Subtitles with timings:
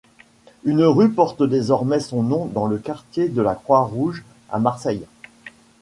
[0.63, 5.05] Une rue porte désormais son nom dans le quartier de la Croix-Rouge à Marseille.